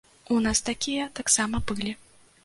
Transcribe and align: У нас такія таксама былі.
У 0.35 0.35
нас 0.45 0.61
такія 0.69 1.03
таксама 1.19 1.61
былі. 1.73 1.93